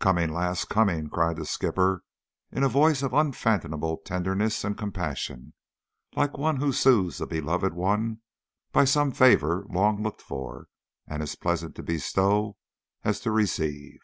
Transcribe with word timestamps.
"Coming, 0.00 0.32
lass, 0.32 0.64
coming," 0.64 1.10
cried 1.10 1.36
the 1.36 1.44
skipper, 1.44 2.02
in 2.50 2.62
a 2.62 2.66
voice 2.70 3.02
of 3.02 3.12
unfathomable 3.12 3.98
tenderness 4.06 4.64
and 4.64 4.74
compassion, 4.74 5.52
like 6.14 6.38
one 6.38 6.56
who 6.56 6.72
soothes 6.72 7.20
a 7.20 7.26
beloved 7.26 7.74
one 7.74 8.22
by 8.72 8.86
some 8.86 9.12
favour 9.12 9.66
long 9.68 10.02
looked 10.02 10.22
for, 10.22 10.68
and 11.06 11.22
as 11.22 11.36
pleasant 11.36 11.74
to 11.74 11.82
bestow 11.82 12.56
as 13.04 13.20
to 13.20 13.30
receive. 13.30 13.98